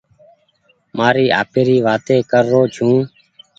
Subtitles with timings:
[0.97, 2.97] مآري آپيري وآتي ڪي رو ڇون.